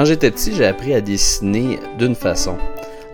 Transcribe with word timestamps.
Quand 0.00 0.06
j'étais 0.06 0.30
petit, 0.30 0.54
j'ai 0.54 0.64
appris 0.64 0.94
à 0.94 1.02
dessiner 1.02 1.78
d'une 1.98 2.14
façon 2.14 2.56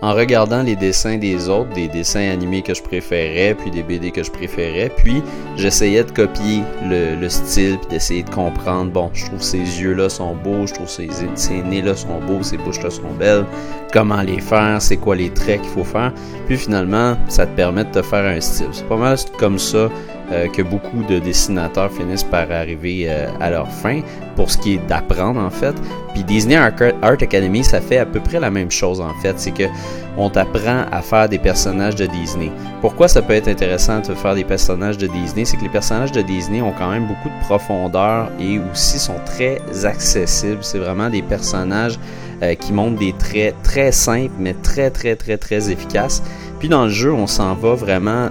en 0.01 0.13
regardant 0.13 0.63
les 0.63 0.77
dessins 0.77 1.17
des 1.17 1.49
autres, 1.49 1.73
des 1.73 1.89
dessins 1.89 2.29
animés 2.29 2.61
que 2.61 2.73
je 2.73 2.81
préférais, 2.81 3.55
puis 3.55 3.71
des 3.71 3.83
BD 3.83 4.11
que 4.11 4.23
je 4.23 4.31
préférais, 4.31 4.89
puis 4.95 5.21
j'essayais 5.57 6.05
de 6.05 6.11
copier 6.11 6.61
le, 6.85 7.27
style, 7.27 7.77
puis 7.79 7.89
d'essayer 7.89 8.23
de 8.23 8.29
comprendre, 8.29 8.89
bon, 8.89 9.09
je 9.11 9.25
trouve 9.25 9.41
ces 9.41 9.57
yeux-là 9.57 10.07
sont 10.07 10.33
beaux, 10.33 10.65
je 10.65 10.75
trouve 10.75 10.87
ces, 10.87 11.09
ces 11.35 11.61
nez-là 11.61 11.93
sont 11.93 12.21
beaux, 12.21 12.41
ces 12.41 12.57
bouches-là 12.57 12.89
sont 12.89 13.11
belles, 13.19 13.43
comment 13.91 14.21
les 14.21 14.39
faire, 14.39 14.81
c'est 14.81 14.95
quoi 14.95 15.17
les 15.17 15.31
traits 15.31 15.63
qu'il 15.63 15.71
faut 15.71 15.83
faire, 15.83 16.13
puis 16.45 16.55
finalement, 16.55 17.17
ça 17.27 17.45
te 17.45 17.53
permet 17.53 17.83
de 17.83 17.91
te 17.91 18.01
faire 18.01 18.23
un 18.23 18.39
style. 18.39 18.69
C'est 18.71 18.87
pas 18.87 18.95
mal 18.95 19.17
comme 19.37 19.59
ça 19.59 19.89
euh, 20.31 20.47
que 20.49 20.61
beaucoup 20.61 21.03
de 21.03 21.19
dessinateurs 21.19 21.91
finissent 21.91 22.23
par 22.23 22.51
arriver 22.51 23.05
euh, 23.07 23.27
à 23.39 23.49
leur 23.49 23.71
fin 23.71 24.01
pour 24.35 24.51
ce 24.51 24.57
qui 24.57 24.73
est 24.73 24.87
d'apprendre 24.87 25.39
en 25.39 25.49
fait. 25.49 25.73
Puis 26.13 26.23
Disney 26.23 26.55
Art 26.55 26.73
Academy, 27.01 27.63
ça 27.63 27.79
fait 27.79 27.97
à 27.97 28.05
peu 28.05 28.19
près 28.19 28.39
la 28.39 28.51
même 28.51 28.69
chose 28.69 28.99
en 28.99 29.13
fait. 29.21 29.39
C'est 29.39 29.51
que 29.51 29.63
on 30.17 30.29
t'apprend 30.29 30.83
à 30.91 31.01
faire 31.01 31.29
des 31.29 31.37
personnages 31.37 31.95
de 31.95 32.07
Disney. 32.07 32.51
Pourquoi 32.81 33.07
ça 33.07 33.21
peut 33.21 33.33
être 33.33 33.47
intéressant 33.47 33.99
de 33.99 34.13
faire 34.15 34.35
des 34.35 34.43
personnages 34.43 34.97
de 34.97 35.07
Disney? 35.07 35.45
C'est 35.45 35.57
que 35.57 35.63
les 35.63 35.69
personnages 35.69 36.11
de 36.11 36.21
Disney 36.21 36.61
ont 36.61 36.73
quand 36.77 36.89
même 36.89 37.07
beaucoup 37.07 37.29
de 37.29 37.45
profondeur 37.45 38.29
et 38.39 38.59
aussi 38.71 38.99
sont 38.99 39.19
très 39.25 39.61
accessibles. 39.85 40.59
C'est 40.61 40.79
vraiment 40.79 41.09
des 41.09 41.21
personnages 41.21 41.99
euh, 42.43 42.55
qui 42.55 42.73
montrent 42.73 42.99
des 42.99 43.13
traits 43.13 43.55
très 43.63 43.91
simples 43.91 44.33
mais 44.39 44.53
très 44.53 44.89
très 44.89 45.15
très 45.15 45.37
très 45.37 45.71
efficaces. 45.71 46.21
Puis 46.59 46.69
dans 46.69 46.85
le 46.85 46.89
jeu, 46.89 47.13
on 47.13 47.27
s'en 47.27 47.53
va 47.53 47.75
vraiment 47.75 48.29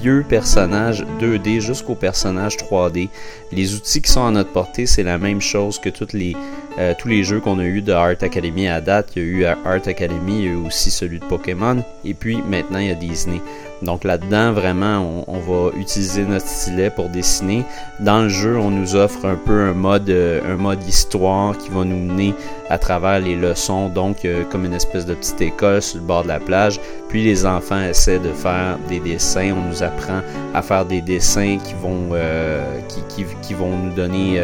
vieux 0.00 0.24
personnages 0.28 1.04
2D 1.20 1.60
jusqu'aux 1.60 1.94
personnages 1.94 2.56
3D. 2.56 3.08
Les 3.52 3.74
outils 3.74 4.02
qui 4.02 4.10
sont 4.10 4.26
à 4.26 4.30
notre 4.30 4.50
portée, 4.50 4.86
c'est 4.86 5.02
la 5.02 5.18
même 5.18 5.40
chose 5.40 5.78
que 5.78 5.88
toutes 5.88 6.12
les, 6.12 6.36
euh, 6.78 6.94
tous 6.98 7.08
les 7.08 7.24
jeux 7.24 7.40
qu'on 7.40 7.58
a 7.58 7.64
eu 7.64 7.82
de 7.82 7.92
Art 7.92 8.16
Academy 8.20 8.68
à 8.68 8.80
date. 8.80 9.10
Il 9.16 9.22
y 9.22 9.24
a 9.24 9.28
eu 9.28 9.44
Art 9.44 9.86
Academy, 9.86 10.38
il 10.38 10.44
y 10.44 10.48
a 10.48 10.52
eu 10.52 10.66
aussi 10.66 10.90
celui 10.90 11.18
de 11.18 11.24
Pokémon, 11.24 11.82
et 12.04 12.14
puis 12.14 12.42
maintenant 12.48 12.78
il 12.78 12.88
y 12.88 12.90
a 12.90 12.94
Disney. 12.94 13.40
Donc 13.82 14.04
là-dedans, 14.04 14.52
vraiment, 14.52 15.24
on, 15.26 15.38
va 15.38 15.70
utiliser 15.76 16.24
notre 16.24 16.46
stylet 16.46 16.88
pour 16.88 17.10
dessiner. 17.10 17.64
Dans 18.00 18.22
le 18.22 18.30
jeu, 18.30 18.56
on 18.56 18.70
nous 18.70 18.96
offre 18.96 19.26
un 19.26 19.36
peu 19.36 19.60
un 19.60 19.74
mode, 19.74 20.08
euh, 20.08 20.40
un 20.50 20.56
mode 20.56 20.82
histoire 20.88 21.58
qui 21.58 21.68
va 21.68 21.84
nous 21.84 21.96
mener 21.96 22.34
à 22.70 22.78
travers 22.78 23.20
les 23.20 23.36
leçons, 23.36 23.88
donc 23.88 24.24
euh, 24.24 24.44
comme 24.50 24.64
une 24.64 24.74
espèce 24.74 25.06
de 25.06 25.14
petite 25.14 25.40
école 25.40 25.82
sur 25.82 26.00
le 26.00 26.06
bord 26.06 26.22
de 26.22 26.28
la 26.28 26.40
plage. 26.40 26.80
Puis 27.08 27.24
les 27.24 27.46
enfants 27.46 27.80
essaient 27.80 28.18
de 28.18 28.32
faire 28.32 28.78
des 28.88 29.00
dessins. 29.00 29.52
On 29.56 29.68
nous 29.68 29.82
apprend 29.82 30.20
à 30.54 30.62
faire 30.62 30.84
des 30.84 31.00
dessins 31.00 31.58
qui 31.64 31.74
vont, 31.74 32.10
euh, 32.12 32.62
qui, 32.88 33.02
qui, 33.08 33.24
qui, 33.42 33.54
vont 33.54 33.76
nous 33.76 33.92
donner 33.92 34.42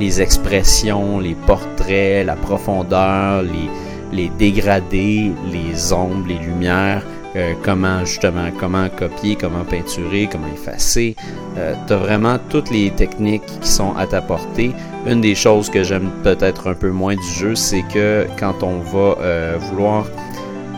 les 0.00 0.22
expressions, 0.22 1.18
les 1.18 1.34
portraits, 1.34 2.24
la 2.24 2.36
profondeur, 2.36 3.42
les, 3.42 3.70
les 4.12 4.28
dégradés, 4.38 5.32
les 5.50 5.92
ombres, 5.92 6.26
les 6.28 6.38
lumières. 6.38 7.02
Euh, 7.36 7.54
comment 7.62 8.04
justement, 8.04 8.50
comment 8.60 8.88
copier, 8.88 9.36
comment 9.36 9.64
peinturer, 9.64 10.28
comment 10.30 10.46
effacer. 10.52 11.16
Euh, 11.58 11.74
tu 11.86 11.92
as 11.92 11.96
vraiment 11.96 12.38
toutes 12.48 12.70
les 12.70 12.90
techniques 12.90 13.46
qui 13.60 13.68
sont 13.68 13.94
à 13.96 14.06
ta 14.06 14.20
portée. 14.20 14.72
Une 15.06 15.20
des 15.20 15.34
choses 15.34 15.68
que 15.68 15.82
j'aime 15.82 16.10
peut-être 16.22 16.68
un 16.70 16.74
peu 16.74 16.90
moins 16.90 17.16
du 17.16 17.28
jeu, 17.38 17.54
c'est 17.56 17.82
que 17.82 18.26
quand 18.38 18.62
on 18.62 18.78
va 18.78 19.16
euh, 19.20 19.56
vouloir 19.58 20.06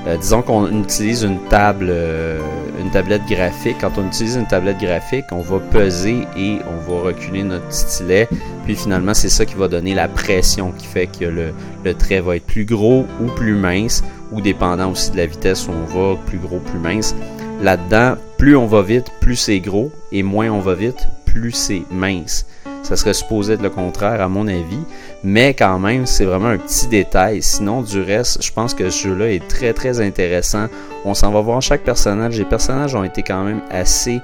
euh, 0.06 0.16
disons 0.16 0.42
qu'on 0.42 0.82
utilise 0.82 1.24
euh, 1.24 2.38
une 2.80 2.90
tablette 2.90 3.26
graphique. 3.28 3.76
Quand 3.80 3.98
on 3.98 4.06
utilise 4.06 4.36
une 4.36 4.46
tablette 4.46 4.78
graphique, 4.78 5.24
on 5.32 5.40
va 5.40 5.58
peser 5.58 6.26
et 6.36 6.58
on 6.68 6.90
va 6.90 7.02
reculer 7.02 7.42
notre 7.42 7.72
stylet. 7.72 8.28
Puis 8.64 8.76
finalement, 8.76 9.14
c'est 9.14 9.28
ça 9.28 9.44
qui 9.44 9.54
va 9.54 9.66
donner 9.66 9.94
la 9.94 10.06
pression 10.06 10.70
qui 10.70 10.86
fait 10.86 11.08
que 11.08 11.24
le, 11.24 11.52
le, 11.84 11.94
trait 11.94 12.20
va 12.20 12.36
être 12.36 12.46
plus 12.46 12.64
gros 12.64 13.04
ou 13.20 13.26
plus 13.26 13.54
mince, 13.54 14.04
ou 14.30 14.40
dépendant 14.40 14.92
aussi 14.92 15.10
de 15.10 15.16
la 15.16 15.26
vitesse 15.26 15.66
où 15.66 15.72
on 15.72 15.84
va, 15.84 16.16
plus 16.26 16.38
gros, 16.38 16.58
plus 16.60 16.78
mince. 16.78 17.14
Là-dedans, 17.60 18.16
plus 18.38 18.56
on 18.56 18.66
va 18.66 18.82
vite, 18.82 19.06
plus 19.20 19.36
c'est 19.36 19.60
gros, 19.60 19.90
et 20.12 20.22
moins 20.22 20.50
on 20.50 20.60
va 20.60 20.74
vite, 20.74 21.08
plus 21.24 21.52
c'est 21.52 21.82
mince. 21.90 22.46
Ça 22.86 22.94
serait 22.94 23.14
supposé 23.14 23.54
être 23.54 23.62
le 23.62 23.70
contraire 23.70 24.20
à 24.20 24.28
mon 24.28 24.46
avis, 24.46 24.78
mais 25.24 25.54
quand 25.54 25.80
même, 25.80 26.06
c'est 26.06 26.24
vraiment 26.24 26.50
un 26.50 26.56
petit 26.56 26.86
détail. 26.86 27.42
Sinon, 27.42 27.82
du 27.82 28.00
reste, 28.00 28.40
je 28.40 28.52
pense 28.52 28.74
que 28.74 28.90
ce 28.90 29.08
jeu-là 29.08 29.32
est 29.32 29.48
très 29.48 29.72
très 29.72 30.00
intéressant. 30.00 30.68
On 31.04 31.12
s'en 31.12 31.32
va 31.32 31.40
voir 31.40 31.60
chaque 31.60 31.82
personnage. 31.82 32.38
Les 32.38 32.44
personnages 32.44 32.94
ont 32.94 33.02
été 33.02 33.24
quand 33.24 33.42
même 33.42 33.60
assez 33.72 34.20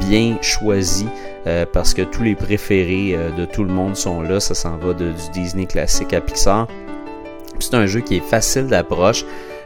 bien 0.00 0.38
choisis 0.42 1.08
euh, 1.48 1.66
parce 1.72 1.92
que 1.92 2.02
tous 2.02 2.22
les 2.22 2.36
préférés 2.36 3.16
euh, 3.16 3.32
de 3.32 3.46
tout 3.46 3.64
le 3.64 3.72
monde 3.72 3.96
sont 3.96 4.22
là. 4.22 4.38
Ça 4.38 4.54
s'en 4.54 4.76
va 4.76 4.94
de, 4.94 5.06
du 5.10 5.30
Disney 5.32 5.66
classique 5.66 6.12
à 6.12 6.20
Pixar. 6.20 6.68
C'est 7.58 7.74
un 7.74 7.86
jeu 7.86 7.98
qui 7.98 8.18
est 8.18 8.28
facile 8.30 8.68
d'approche. 8.68 9.24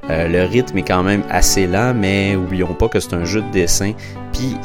Euh, 0.09 0.27
le 0.27 0.45
rythme 0.45 0.79
est 0.79 0.89
quand 0.89 1.03
même 1.03 1.23
assez 1.29 1.67
lent, 1.67 1.93
mais 1.95 2.35
oublions 2.35 2.73
pas 2.73 2.89
que 2.89 2.99
c'est 2.99 3.13
un 3.13 3.27
jeu 3.27 3.43
de 3.43 3.51
dessin. 3.51 3.93
Puis 4.33 4.57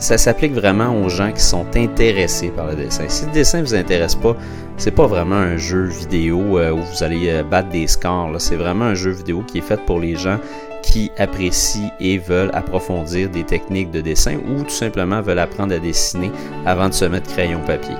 ça 0.00 0.18
s'applique 0.18 0.52
vraiment 0.52 0.96
aux 1.00 1.08
gens 1.08 1.30
qui 1.30 1.42
sont 1.42 1.66
intéressés 1.76 2.48
par 2.48 2.66
le 2.68 2.74
dessin. 2.74 3.04
Si 3.08 3.26
le 3.26 3.32
dessin 3.32 3.60
vous 3.60 3.74
intéresse 3.74 4.14
pas, 4.14 4.34
c'est 4.76 4.90
pas 4.90 5.06
vraiment 5.06 5.36
un 5.36 5.58
jeu 5.58 5.84
vidéo 5.84 6.58
euh, 6.58 6.72
où 6.72 6.80
vous 6.80 7.02
allez 7.02 7.28
euh, 7.28 7.42
battre 7.42 7.68
des 7.68 7.86
scores. 7.86 8.40
C'est 8.40 8.56
vraiment 8.56 8.86
un 8.86 8.94
jeu 8.94 9.10
vidéo 9.10 9.44
qui 9.46 9.58
est 9.58 9.62
fait 9.62 9.80
pour 9.84 10.00
les 10.00 10.16
gens 10.16 10.38
qui 10.82 11.10
apprécient 11.18 11.90
et 12.00 12.16
veulent 12.16 12.50
approfondir 12.54 13.28
des 13.28 13.44
techniques 13.44 13.90
de 13.90 14.00
dessin 14.00 14.38
ou 14.48 14.62
tout 14.62 14.70
simplement 14.70 15.20
veulent 15.20 15.38
apprendre 15.38 15.74
à 15.74 15.78
dessiner 15.78 16.32
avant 16.64 16.88
de 16.88 16.94
se 16.94 17.04
mettre 17.04 17.30
crayon 17.30 17.60
papier. 17.66 17.94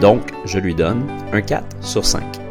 Donc, 0.00 0.20
je 0.44 0.58
lui 0.58 0.74
donne 0.74 1.06
un 1.32 1.40
4 1.40 1.64
sur 1.80 2.04
5. 2.04 2.45